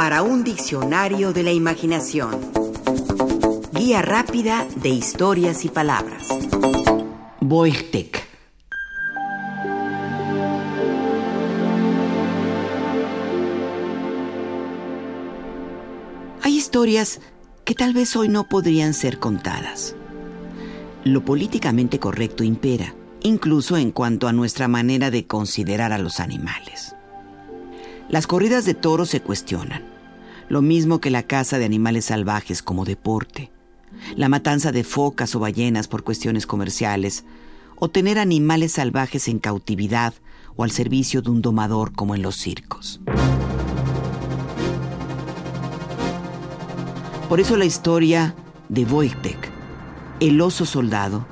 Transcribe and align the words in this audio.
para 0.00 0.22
un 0.22 0.44
diccionario 0.44 1.34
de 1.34 1.42
la 1.42 1.52
imaginación. 1.52 2.40
Guía 3.74 4.00
rápida 4.00 4.66
de 4.76 4.88
historias 4.88 5.66
y 5.66 5.68
palabras. 5.68 6.26
Boichtec. 7.40 8.26
Hay 16.40 16.56
historias 16.56 17.20
que 17.66 17.74
tal 17.74 17.92
vez 17.92 18.16
hoy 18.16 18.30
no 18.30 18.48
podrían 18.48 18.94
ser 18.94 19.18
contadas. 19.18 19.94
Lo 21.04 21.26
políticamente 21.26 21.98
correcto 21.98 22.42
impera, 22.42 22.94
incluso 23.20 23.76
en 23.76 23.90
cuanto 23.90 24.28
a 24.28 24.32
nuestra 24.32 24.66
manera 24.66 25.10
de 25.10 25.26
considerar 25.26 25.92
a 25.92 25.98
los 25.98 26.20
animales. 26.20 26.96
Las 28.10 28.26
corridas 28.26 28.64
de 28.64 28.74
toros 28.74 29.08
se 29.08 29.20
cuestionan, 29.20 29.84
lo 30.48 30.62
mismo 30.62 31.00
que 31.00 31.10
la 31.10 31.22
caza 31.22 31.58
de 31.58 31.64
animales 31.64 32.06
salvajes 32.06 32.60
como 32.60 32.84
deporte, 32.84 33.52
la 34.16 34.28
matanza 34.28 34.72
de 34.72 34.82
focas 34.82 35.36
o 35.36 35.38
ballenas 35.38 35.86
por 35.86 36.02
cuestiones 36.02 36.44
comerciales, 36.44 37.24
o 37.76 37.88
tener 37.88 38.18
animales 38.18 38.72
salvajes 38.72 39.28
en 39.28 39.38
cautividad 39.38 40.12
o 40.56 40.64
al 40.64 40.72
servicio 40.72 41.22
de 41.22 41.30
un 41.30 41.40
domador 41.40 41.92
como 41.92 42.16
en 42.16 42.22
los 42.22 42.34
circos. 42.34 43.00
Por 47.28 47.38
eso 47.38 47.56
la 47.56 47.64
historia 47.64 48.34
de 48.68 48.84
Wojtek, 48.86 49.50
el 50.18 50.40
oso 50.40 50.66
soldado, 50.66 51.26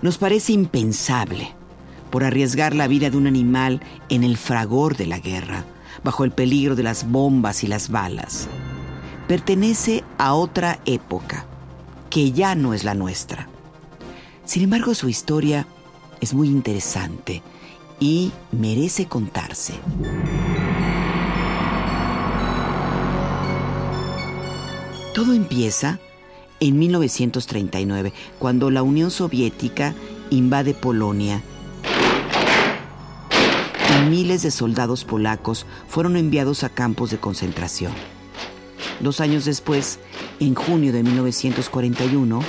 nos 0.00 0.16
parece 0.16 0.52
impensable 0.52 1.52
por 2.10 2.22
arriesgar 2.22 2.76
la 2.76 2.86
vida 2.86 3.10
de 3.10 3.16
un 3.16 3.26
animal 3.26 3.80
en 4.08 4.22
el 4.22 4.36
fragor 4.36 4.96
de 4.96 5.06
la 5.06 5.18
guerra, 5.18 5.64
bajo 6.04 6.24
el 6.24 6.30
peligro 6.30 6.76
de 6.76 6.82
las 6.82 7.10
bombas 7.10 7.64
y 7.64 7.66
las 7.66 7.90
balas. 7.90 8.48
Pertenece 9.28 10.04
a 10.18 10.34
otra 10.34 10.80
época, 10.86 11.46
que 12.08 12.32
ya 12.32 12.54
no 12.54 12.74
es 12.74 12.84
la 12.84 12.94
nuestra. 12.94 13.48
Sin 14.44 14.64
embargo, 14.64 14.94
su 14.94 15.08
historia 15.08 15.66
es 16.20 16.34
muy 16.34 16.48
interesante 16.48 17.42
y 18.00 18.32
merece 18.50 19.06
contarse. 19.06 19.74
Todo 25.14 25.34
empieza 25.34 26.00
en 26.60 26.78
1939, 26.78 28.12
cuando 28.38 28.70
la 28.70 28.82
Unión 28.82 29.10
Soviética 29.10 29.94
invade 30.30 30.74
Polonia 30.74 31.42
miles 34.08 34.42
de 34.42 34.50
soldados 34.50 35.04
polacos 35.04 35.66
fueron 35.88 36.16
enviados 36.16 36.64
a 36.64 36.68
campos 36.68 37.10
de 37.10 37.18
concentración. 37.18 37.92
Dos 39.00 39.20
años 39.20 39.44
después, 39.44 39.98
en 40.38 40.54
junio 40.54 40.92
de 40.92 41.02
1941, 41.02 42.40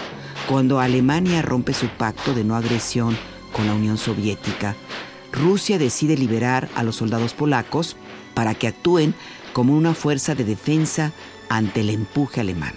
cuando 0.47 0.79
Alemania 0.79 1.41
rompe 1.41 1.73
su 1.73 1.87
pacto 1.87 2.33
de 2.33 2.43
no 2.43 2.55
agresión 2.55 3.17
con 3.53 3.67
la 3.67 3.73
Unión 3.73 3.97
Soviética, 3.97 4.75
Rusia 5.31 5.77
decide 5.77 6.17
liberar 6.17 6.69
a 6.75 6.83
los 6.83 6.97
soldados 6.97 7.33
polacos 7.33 7.95
para 8.33 8.53
que 8.53 8.67
actúen 8.67 9.15
como 9.53 9.75
una 9.75 9.93
fuerza 9.93 10.35
de 10.35 10.43
defensa 10.43 11.11
ante 11.49 11.81
el 11.81 11.89
empuje 11.89 12.41
alemán. 12.41 12.73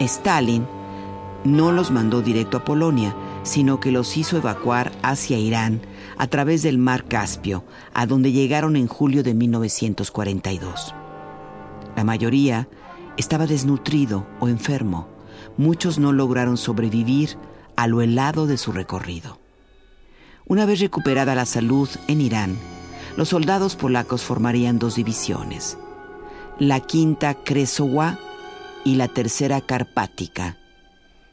Stalin 0.00 0.66
no 1.44 1.72
los 1.72 1.90
mandó 1.90 2.22
directo 2.22 2.56
a 2.58 2.64
Polonia, 2.64 3.14
sino 3.44 3.78
que 3.78 3.92
los 3.92 4.16
hizo 4.16 4.36
evacuar 4.36 4.90
hacia 5.02 5.38
Irán 5.38 5.80
a 6.18 6.26
través 6.26 6.62
del 6.62 6.78
mar 6.78 7.04
Caspio, 7.04 7.64
a 7.92 8.06
donde 8.06 8.32
llegaron 8.32 8.74
en 8.74 8.88
julio 8.88 9.22
de 9.22 9.34
1942. 9.34 10.94
La 11.94 12.02
mayoría 12.04 12.68
estaba 13.16 13.46
desnutrido 13.46 14.26
o 14.40 14.48
enfermo. 14.48 15.08
Muchos 15.56 15.98
no 15.98 16.12
lograron 16.12 16.56
sobrevivir 16.56 17.36
a 17.76 17.86
lo 17.86 18.00
helado 18.00 18.46
de 18.46 18.56
su 18.56 18.72
recorrido. 18.72 19.38
Una 20.46 20.66
vez 20.66 20.80
recuperada 20.80 21.34
la 21.34 21.46
salud 21.46 21.88
en 22.08 22.20
Irán, 22.20 22.56
los 23.16 23.28
soldados 23.28 23.76
polacos 23.76 24.22
formarían 24.22 24.78
dos 24.78 24.96
divisiones, 24.96 25.78
la 26.58 26.80
quinta 26.80 27.34
Kresowa 27.34 28.18
y 28.84 28.96
la 28.96 29.08
tercera 29.08 29.60
Carpática, 29.60 30.58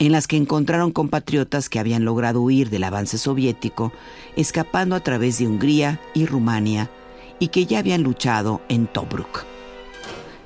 en 0.02 0.12
las 0.12 0.26
que 0.26 0.36
encontraron 0.36 0.90
compatriotas 0.90 1.70
que 1.70 1.78
habían 1.78 2.06
logrado 2.06 2.42
huir 2.42 2.72
del 2.72 2.86
avance 2.86 3.20
soviético, 3.20 3.94
escapando 4.36 4.96
a 4.96 5.00
través 5.02 5.38
de 5.38 5.46
Hungría 5.46 6.00
y 6.16 6.26
Rumania, 6.26 6.90
y 7.38 7.50
que 7.50 7.68
ya 7.68 7.78
habían 7.78 8.02
luchado 8.02 8.62
en 8.68 8.88
Tobruk. 8.88 9.46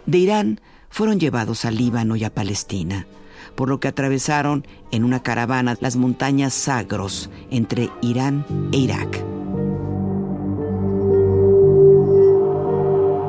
De 0.05 0.17
Irán 0.17 0.59
fueron 0.89 1.21
llevados 1.21 1.63
a 1.63 1.71
Líbano 1.71 2.17
y 2.17 2.25
a 2.25 2.33
Palestina, 2.33 3.07
por 3.55 3.69
lo 3.69 3.79
que 3.79 3.87
atravesaron 3.87 4.67
en 4.91 5.05
una 5.05 5.23
caravana 5.23 5.77
las 5.79 5.95
montañas 5.95 6.53
Sagros 6.53 7.29
entre 7.49 7.89
Irán 8.01 8.45
e 8.73 8.77
Irak. 8.77 9.23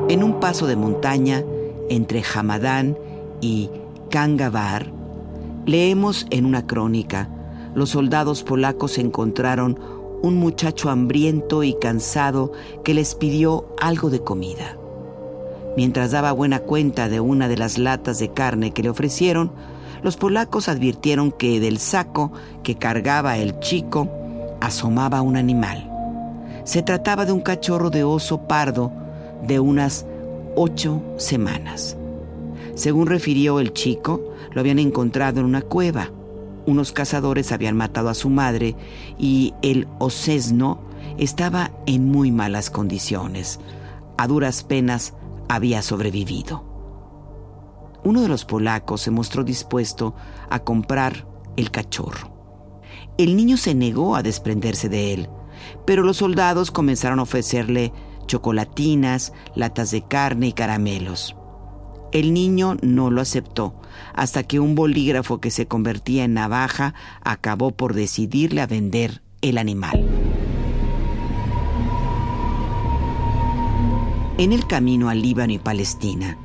En 0.09 0.23
un 0.25 0.41
paso 0.41 0.67
de 0.67 0.75
montaña 0.75 1.41
entre 1.89 2.21
Hamadán 2.21 2.97
y 3.39 3.69
Kangavar, 4.09 4.96
leemos 5.67 6.25
en 6.31 6.45
una 6.45 6.65
crónica, 6.65 7.29
los 7.75 7.91
soldados 7.91 8.41
polacos 8.41 8.97
encontraron 8.97 9.77
un 10.23 10.37
muchacho 10.37 10.89
hambriento 10.89 11.61
y 11.61 11.75
cansado 11.75 12.51
que 12.83 12.95
les 12.95 13.13
pidió 13.13 13.75
algo 13.79 14.09
de 14.09 14.21
comida. 14.23 14.77
Mientras 15.75 16.09
daba 16.09 16.31
buena 16.31 16.61
cuenta 16.61 17.07
de 17.07 17.19
una 17.19 17.47
de 17.47 17.57
las 17.57 17.77
latas 17.77 18.17
de 18.17 18.33
carne 18.33 18.71
que 18.71 18.81
le 18.81 18.89
ofrecieron, 18.89 19.51
los 20.01 20.17
polacos 20.17 20.69
advirtieron 20.69 21.31
que 21.31 21.59
del 21.59 21.77
saco 21.77 22.31
que 22.63 22.75
cargaba 22.75 23.37
el 23.37 23.59
chico 23.59 24.09
asomaba 24.59 25.21
un 25.21 25.37
animal. 25.37 25.91
Se 26.63 26.81
trataba 26.81 27.25
de 27.25 27.33
un 27.33 27.41
cachorro 27.41 27.89
de 27.89 28.03
oso 28.03 28.47
pardo 28.47 28.91
de 29.45 29.59
unas 29.59 30.05
ocho 30.55 31.01
semanas. 31.17 31.95
Según 32.77 33.07
refirió 33.07 33.59
el 33.59 33.73
chico, 33.73 34.21
lo 34.53 34.61
habían 34.61 34.77
encontrado 34.77 35.39
en 35.39 35.47
una 35.47 35.63
cueva. 35.63 36.11
Unos 36.67 36.91
cazadores 36.91 37.51
habían 37.51 37.75
matado 37.75 38.07
a 38.07 38.13
su 38.13 38.29
madre 38.29 38.75
y 39.17 39.55
el 39.63 39.87
osesno 39.97 40.81
estaba 41.17 41.71
en 41.87 42.05
muy 42.05 42.31
malas 42.31 42.69
condiciones. 42.69 43.59
A 44.19 44.27
duras 44.27 44.63
penas 44.63 45.15
había 45.49 45.81
sobrevivido. 45.81 46.63
Uno 48.03 48.21
de 48.21 48.27
los 48.27 48.45
polacos 48.45 49.01
se 49.01 49.09
mostró 49.09 49.43
dispuesto 49.43 50.13
a 50.51 50.59
comprar 50.59 51.27
el 51.55 51.71
cachorro. 51.71 52.31
El 53.17 53.35
niño 53.35 53.57
se 53.57 53.73
negó 53.73 54.15
a 54.15 54.21
desprenderse 54.21 54.87
de 54.87 55.15
él, 55.15 55.29
pero 55.87 56.03
los 56.03 56.17
soldados 56.17 56.69
comenzaron 56.69 57.17
a 57.17 57.23
ofrecerle 57.23 57.91
chocolatinas, 58.27 59.33
latas 59.55 59.89
de 59.89 60.03
carne 60.03 60.49
y 60.49 60.53
caramelos. 60.53 61.35
El 62.11 62.33
niño 62.33 62.77
no 62.81 63.11
lo 63.11 63.21
aceptó, 63.21 63.75
hasta 64.13 64.43
que 64.43 64.59
un 64.59 64.75
bolígrafo 64.75 65.39
que 65.39 65.51
se 65.51 65.67
convertía 65.67 66.23
en 66.23 66.33
navaja 66.33 66.93
acabó 67.21 67.71
por 67.71 67.93
decidirle 67.93 68.61
a 68.61 68.67
vender 68.67 69.21
el 69.41 69.57
animal. 69.57 70.07
En 74.37 74.53
el 74.53 74.67
camino 74.67 75.09
a 75.09 75.15
Líbano 75.15 75.53
y 75.53 75.59
Palestina, 75.59 76.37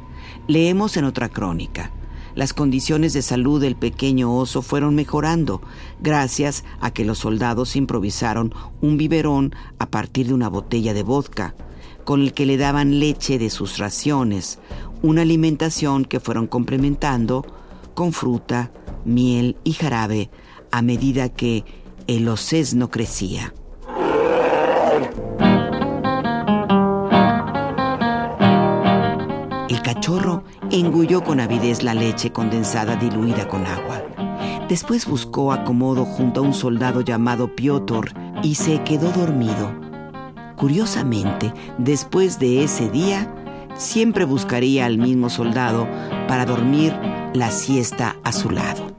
leemos 0.48 0.96
en 0.96 1.04
otra 1.04 1.28
crónica, 1.28 1.92
las 2.34 2.54
condiciones 2.54 3.12
de 3.12 3.20
salud 3.20 3.60
del 3.60 3.76
pequeño 3.76 4.34
oso 4.34 4.62
fueron 4.62 4.94
mejorando 4.94 5.60
gracias 6.00 6.64
a 6.80 6.90
que 6.90 7.04
los 7.04 7.18
soldados 7.18 7.76
improvisaron 7.76 8.54
un 8.80 8.96
biberón 8.96 9.54
a 9.78 9.90
partir 9.90 10.28
de 10.28 10.34
una 10.34 10.48
botella 10.48 10.94
de 10.94 11.02
vodka, 11.02 11.54
con 12.04 12.22
el 12.22 12.32
que 12.32 12.46
le 12.46 12.56
daban 12.56 12.98
leche 12.98 13.38
de 13.38 13.50
sus 13.50 13.76
raciones, 13.76 14.58
una 15.02 15.22
alimentación 15.22 16.04
que 16.04 16.20
fueron 16.20 16.46
complementando 16.46 17.44
con 17.94 18.12
fruta, 18.12 18.70
miel 19.04 19.56
y 19.64 19.72
jarabe 19.72 20.30
a 20.70 20.80
medida 20.80 21.28
que 21.28 21.64
el 22.06 22.28
osesno 22.28 22.90
crecía. 22.90 23.52
El 29.68 29.82
cachorro 29.82 30.44
engulló 30.70 31.22
con 31.24 31.40
avidez 31.40 31.82
la 31.82 31.94
leche 31.94 32.30
condensada 32.30 32.96
diluida 32.96 33.48
con 33.48 33.66
agua. 33.66 34.02
Después 34.68 35.06
buscó 35.06 35.52
acomodo 35.52 36.04
junto 36.04 36.40
a 36.40 36.44
un 36.44 36.54
soldado 36.54 37.00
llamado 37.00 37.54
Piotr 37.54 38.14
y 38.42 38.54
se 38.54 38.82
quedó 38.84 39.10
dormido. 39.10 39.70
Curiosamente, 40.56 41.52
después 41.78 42.38
de 42.38 42.62
ese 42.62 42.88
día, 42.88 43.41
siempre 43.82 44.24
buscaría 44.24 44.86
al 44.86 44.96
mismo 44.96 45.28
soldado 45.28 45.88
para 46.28 46.46
dormir 46.46 46.94
la 47.34 47.50
siesta 47.50 48.16
a 48.24 48.32
su 48.32 48.50
lado. 48.50 48.96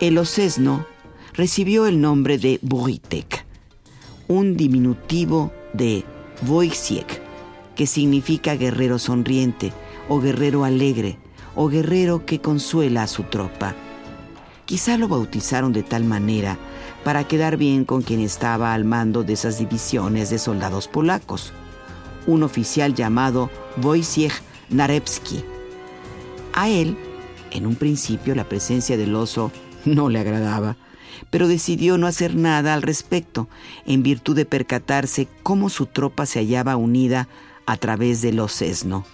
El 0.00 0.18
osesno 0.18 0.84
recibió 1.32 1.86
el 1.86 2.00
nombre 2.00 2.36
de 2.36 2.58
Wojtek, 2.62 3.46
un 4.28 4.56
diminutivo 4.56 5.52
de 5.72 6.04
Wojciech, 6.46 7.22
que 7.74 7.86
significa 7.86 8.54
guerrero 8.54 8.98
sonriente 8.98 9.72
o 10.08 10.20
guerrero 10.20 10.64
alegre 10.64 11.16
o 11.54 11.68
guerrero 11.68 12.26
que 12.26 12.40
consuela 12.40 13.04
a 13.04 13.06
su 13.06 13.22
tropa. 13.24 13.74
Quizá 14.66 14.98
lo 14.98 15.08
bautizaron 15.08 15.72
de 15.72 15.82
tal 15.82 16.04
manera 16.04 16.58
para 17.04 17.24
quedar 17.24 17.56
bien 17.56 17.84
con 17.84 18.02
quien 18.02 18.20
estaba 18.20 18.74
al 18.74 18.84
mando 18.84 19.22
de 19.22 19.34
esas 19.34 19.58
divisiones 19.58 20.30
de 20.30 20.38
soldados 20.38 20.88
polacos, 20.88 21.52
un 22.26 22.42
oficial 22.42 22.94
llamado 22.94 23.50
Wojciech 23.82 24.32
Narewski. 24.70 25.44
A 26.54 26.68
él, 26.68 26.96
en 27.50 27.66
un 27.66 27.76
principio, 27.76 28.34
la 28.34 28.48
presencia 28.48 28.96
del 28.96 29.14
oso 29.14 29.52
no 29.84 30.08
le 30.08 30.18
agradaba, 30.18 30.76
pero 31.30 31.46
decidió 31.46 31.98
no 31.98 32.06
hacer 32.06 32.34
nada 32.34 32.74
al 32.74 32.82
respecto, 32.82 33.48
en 33.86 34.02
virtud 34.02 34.34
de 34.34 34.46
percatarse 34.46 35.28
cómo 35.42 35.68
su 35.68 35.86
tropa 35.86 36.26
se 36.26 36.38
hallaba 36.40 36.76
unida 36.76 37.28
a 37.66 37.76
través 37.76 38.22
del 38.22 38.40
osesno. 38.40 39.04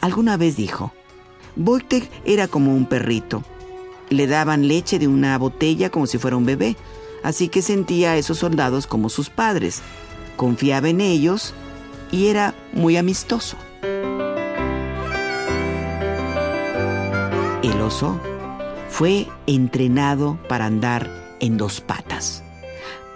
Alguna 0.00 0.36
vez 0.36 0.56
dijo, 0.56 0.92
Wojtek 1.56 2.08
era 2.24 2.48
como 2.48 2.74
un 2.74 2.86
perrito. 2.86 3.42
Le 4.10 4.26
daban 4.26 4.68
leche 4.68 4.98
de 4.98 5.08
una 5.08 5.38
botella 5.38 5.90
como 5.90 6.06
si 6.06 6.18
fuera 6.18 6.36
un 6.36 6.44
bebé, 6.44 6.76
así 7.22 7.48
que 7.48 7.62
sentía 7.62 8.12
a 8.12 8.16
esos 8.16 8.38
soldados 8.38 8.86
como 8.86 9.08
sus 9.08 9.30
padres, 9.30 9.82
confiaba 10.36 10.88
en 10.88 11.00
ellos 11.00 11.54
y 12.10 12.26
era 12.26 12.54
muy 12.72 12.96
amistoso. 12.96 13.56
El 17.62 17.80
oso 17.80 18.20
fue 18.88 19.28
entrenado 19.46 20.38
para 20.48 20.66
andar 20.66 21.36
en 21.40 21.56
dos 21.56 21.80
patas, 21.80 22.42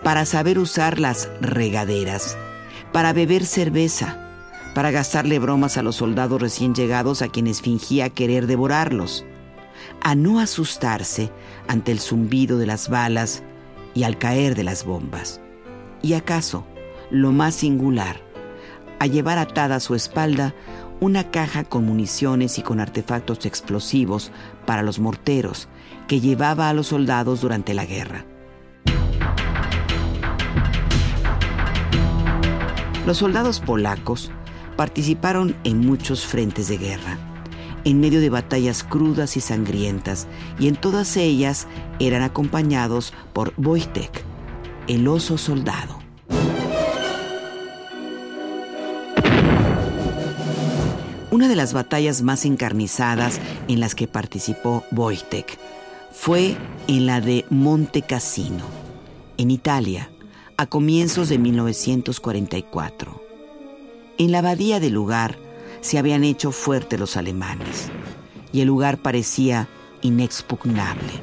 para 0.02 0.24
saber 0.26 0.58
usar 0.58 1.00
las 1.00 1.28
regaderas, 1.40 2.36
para 2.92 3.12
beber 3.12 3.44
cerveza, 3.46 4.20
para 4.74 4.90
gastarle 4.90 5.38
bromas 5.38 5.76
a 5.76 5.82
los 5.82 5.96
soldados 5.96 6.40
recién 6.40 6.74
llegados 6.74 7.22
a 7.22 7.28
quienes 7.28 7.62
fingía 7.62 8.10
querer 8.10 8.46
devorarlos, 8.46 9.24
a 10.00 10.14
no 10.14 10.40
asustarse 10.40 11.30
ante 11.68 11.92
el 11.92 12.00
zumbido 12.00 12.58
de 12.58 12.66
las 12.66 12.88
balas 12.88 13.42
y 13.94 14.04
al 14.04 14.18
caer 14.18 14.54
de 14.54 14.64
las 14.64 14.84
bombas. 14.84 15.40
Y 16.02 16.14
acaso, 16.14 16.66
lo 17.10 17.32
más 17.32 17.54
singular, 17.54 18.20
a 18.98 19.06
llevar 19.06 19.38
atada 19.38 19.76
a 19.76 19.80
su 19.80 19.94
espalda 19.94 20.54
una 21.00 21.30
caja 21.30 21.64
con 21.64 21.84
municiones 21.84 22.58
y 22.58 22.62
con 22.62 22.80
artefactos 22.80 23.44
explosivos 23.46 24.30
para 24.66 24.82
los 24.82 24.98
morteros 24.98 25.68
que 26.08 26.20
llevaba 26.20 26.68
a 26.68 26.74
los 26.74 26.88
soldados 26.88 27.40
durante 27.40 27.74
la 27.74 27.84
guerra. 27.84 28.24
Los 33.06 33.18
soldados 33.18 33.60
polacos 33.60 34.30
participaron 34.76 35.54
en 35.64 35.80
muchos 35.80 36.24
frentes 36.24 36.68
de 36.68 36.78
guerra, 36.78 37.18
en 37.84 38.00
medio 38.00 38.20
de 38.20 38.30
batallas 38.30 38.82
crudas 38.82 39.36
y 39.36 39.40
sangrientas, 39.40 40.26
y 40.58 40.68
en 40.68 40.76
todas 40.76 41.16
ellas 41.16 41.66
eran 41.98 42.22
acompañados 42.22 43.12
por 43.32 43.52
Wojtek, 43.56 44.24
el 44.88 45.06
oso 45.08 45.38
soldado. 45.38 45.98
Una 51.30 51.48
de 51.48 51.56
las 51.56 51.72
batallas 51.72 52.22
más 52.22 52.44
encarnizadas 52.44 53.40
en 53.66 53.80
las 53.80 53.94
que 53.94 54.06
participó 54.06 54.84
Wojtek 54.92 55.58
fue 56.12 56.56
en 56.86 57.06
la 57.06 57.20
de 57.20 57.44
Monte 57.50 58.02
Cassino, 58.02 58.64
en 59.36 59.50
Italia, 59.50 60.10
a 60.56 60.66
comienzos 60.66 61.28
de 61.28 61.38
1944. 61.38 63.20
En 64.18 64.30
la 64.30 64.38
abadía 64.38 64.78
del 64.78 64.92
lugar 64.92 65.43
se 65.84 65.98
habían 65.98 66.24
hecho 66.24 66.50
fuertes 66.50 66.98
los 66.98 67.18
alemanes 67.18 67.90
y 68.52 68.62
el 68.62 68.68
lugar 68.68 68.96
parecía 68.96 69.68
inexpugnable. 70.00 71.22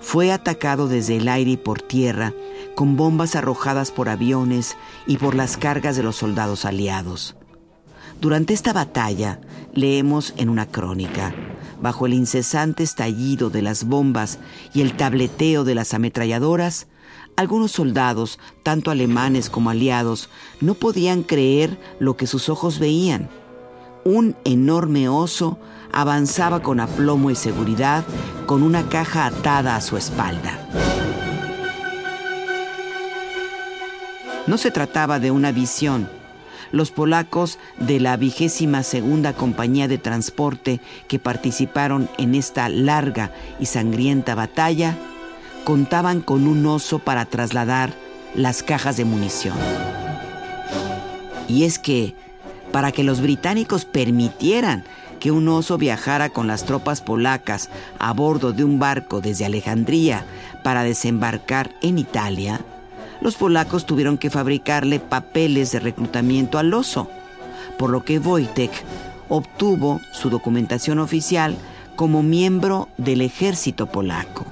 Fue 0.00 0.32
atacado 0.32 0.88
desde 0.88 1.18
el 1.18 1.28
aire 1.28 1.52
y 1.52 1.56
por 1.56 1.80
tierra 1.80 2.34
con 2.74 2.96
bombas 2.96 3.36
arrojadas 3.36 3.92
por 3.92 4.08
aviones 4.08 4.76
y 5.06 5.18
por 5.18 5.36
las 5.36 5.56
cargas 5.56 5.94
de 5.94 6.02
los 6.02 6.16
soldados 6.16 6.64
aliados. 6.64 7.36
Durante 8.20 8.52
esta 8.52 8.72
batalla, 8.72 9.40
leemos 9.72 10.34
en 10.36 10.48
una 10.48 10.66
crónica, 10.66 11.32
bajo 11.80 12.06
el 12.06 12.14
incesante 12.14 12.82
estallido 12.82 13.50
de 13.50 13.62
las 13.62 13.84
bombas 13.84 14.38
y 14.72 14.82
el 14.82 14.96
tableteo 14.96 15.64
de 15.64 15.74
las 15.74 15.94
ametralladoras, 15.94 16.86
algunos 17.36 17.72
soldados, 17.72 18.38
tanto 18.62 18.90
alemanes 18.90 19.50
como 19.50 19.70
aliados, 19.70 20.30
no 20.60 20.74
podían 20.74 21.22
creer 21.22 21.78
lo 21.98 22.16
que 22.16 22.26
sus 22.26 22.48
ojos 22.48 22.78
veían. 22.78 23.28
Un 24.04 24.36
enorme 24.44 25.08
oso 25.08 25.58
avanzaba 25.92 26.62
con 26.62 26.80
aplomo 26.80 27.30
y 27.30 27.34
seguridad 27.34 28.04
con 28.46 28.62
una 28.62 28.88
caja 28.88 29.26
atada 29.26 29.76
a 29.76 29.80
su 29.80 29.96
espalda. 29.96 30.58
No 34.46 34.58
se 34.58 34.70
trataba 34.70 35.18
de 35.18 35.30
una 35.32 35.50
visión, 35.50 36.08
los 36.72 36.90
polacos 36.90 37.58
de 37.78 38.00
la 38.00 38.16
vigésima 38.16 38.82
segunda 38.82 39.32
compañía 39.32 39.88
de 39.88 39.98
transporte 39.98 40.80
que 41.08 41.18
participaron 41.18 42.08
en 42.18 42.34
esta 42.34 42.68
larga 42.68 43.30
y 43.58 43.66
sangrienta 43.66 44.34
batalla 44.34 44.96
contaban 45.64 46.20
con 46.20 46.46
un 46.46 46.64
oso 46.66 46.98
para 47.00 47.24
trasladar 47.24 47.92
las 48.34 48.62
cajas 48.62 48.96
de 48.96 49.04
munición. 49.04 49.56
Y 51.48 51.64
es 51.64 51.78
que, 51.78 52.14
para 52.72 52.92
que 52.92 53.04
los 53.04 53.20
británicos 53.20 53.84
permitieran 53.84 54.84
que 55.18 55.30
un 55.30 55.48
oso 55.48 55.78
viajara 55.78 56.28
con 56.28 56.46
las 56.46 56.64
tropas 56.64 57.00
polacas 57.00 57.70
a 57.98 58.12
bordo 58.12 58.52
de 58.52 58.64
un 58.64 58.78
barco 58.78 59.20
desde 59.20 59.44
Alejandría 59.44 60.24
para 60.62 60.82
desembarcar 60.82 61.74
en 61.82 61.98
Italia, 61.98 62.60
los 63.20 63.36
polacos 63.36 63.86
tuvieron 63.86 64.18
que 64.18 64.30
fabricarle 64.30 65.00
papeles 65.00 65.72
de 65.72 65.80
reclutamiento 65.80 66.58
al 66.58 66.72
oso, 66.74 67.08
por 67.78 67.90
lo 67.90 68.04
que 68.04 68.18
Wojtek 68.18 68.70
obtuvo 69.28 70.00
su 70.12 70.30
documentación 70.30 70.98
oficial 70.98 71.56
como 71.96 72.22
miembro 72.22 72.88
del 72.96 73.22
ejército 73.22 73.86
polaco. 73.86 74.44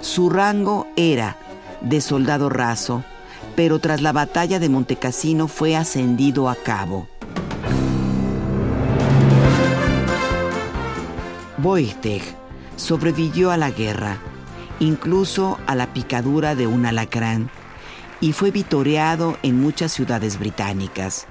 Su 0.00 0.30
rango 0.30 0.86
era 0.96 1.36
de 1.80 2.00
soldado 2.00 2.48
raso, 2.48 3.04
pero 3.54 3.78
tras 3.78 4.02
la 4.02 4.12
batalla 4.12 4.58
de 4.58 4.68
Montecassino 4.68 5.48
fue 5.48 5.76
ascendido 5.76 6.48
a 6.48 6.54
cabo. 6.54 7.08
Wojtek 11.62 12.22
sobrevivió 12.76 13.50
a 13.50 13.56
la 13.56 13.70
guerra, 13.70 14.18
incluso 14.80 15.58
a 15.66 15.74
la 15.74 15.92
picadura 15.92 16.54
de 16.54 16.66
un 16.66 16.86
alacrán, 16.86 17.50
y 18.20 18.32
fue 18.32 18.50
vitoreado 18.50 19.38
en 19.42 19.60
muchas 19.60 19.92
ciudades 19.92 20.38
británicas. 20.38 21.26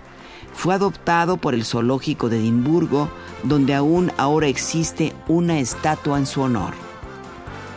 Fue 0.54 0.74
adoptado 0.74 1.38
por 1.38 1.54
el 1.54 1.66
zoológico 1.66 2.30
de 2.30 2.40
Edimburgo, 2.40 3.10
donde 3.44 3.76
aún 3.76 4.12
ahora 4.18 4.48
existe 4.48 5.14
una 5.28 5.60
estatua 5.60 6.18
en 6.18 6.26
su 6.26 6.42
honor. 6.42 6.74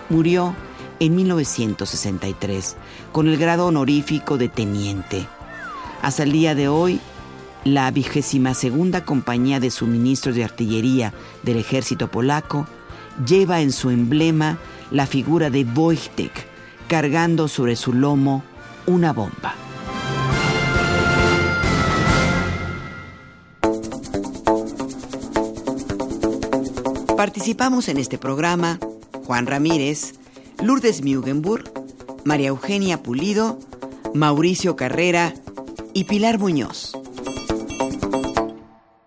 Murió 0.08 0.54
en 0.98 1.16
1963 1.16 2.76
con 3.12 3.28
el 3.28 3.36
grado 3.36 3.66
honorífico 3.66 4.38
de 4.38 4.48
teniente. 4.48 5.26
Hasta 6.02 6.22
el 6.22 6.32
día 6.32 6.54
de 6.54 6.68
hoy, 6.68 7.00
la 7.64 7.90
vigésima 7.90 8.54
segunda 8.54 9.04
compañía 9.04 9.60
de 9.60 9.70
suministros 9.70 10.34
de 10.34 10.44
artillería 10.44 11.12
del 11.42 11.58
ejército 11.58 12.10
polaco 12.10 12.66
lleva 13.26 13.60
en 13.60 13.72
su 13.72 13.90
emblema 13.90 14.58
la 14.90 15.06
figura 15.06 15.50
de 15.50 15.64
Wojtek 15.64 16.32
cargando 16.88 17.48
sobre 17.48 17.76
su 17.76 17.92
lomo 17.92 18.42
una 18.86 19.12
bomba. 19.12 19.54
Participamos 27.16 27.88
en 27.88 27.98
este 27.98 28.18
programa 28.18 28.78
Juan 29.24 29.46
Ramírez, 29.46 30.14
Lourdes 30.62 31.04
Mugenburg, 31.04 31.70
María 32.24 32.48
Eugenia 32.48 33.02
Pulido, 33.02 33.58
Mauricio 34.14 34.74
Carrera 34.74 35.34
y 35.92 36.04
Pilar 36.04 36.38
Muñoz. 36.38 36.99